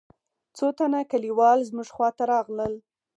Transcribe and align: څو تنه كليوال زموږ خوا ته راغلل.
څو 0.57 0.67
تنه 0.77 1.01
كليوال 1.11 1.59
زموږ 1.69 1.87
خوا 1.95 2.09
ته 2.17 2.23
راغلل. 2.31 2.73